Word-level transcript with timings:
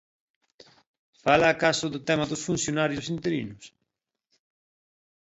¿Fala 1.23 1.47
acaso 1.49 1.85
do 1.93 1.99
tema 2.07 2.25
dos 2.31 2.43
funcionarios 2.47 3.05
interinos? 3.15 3.65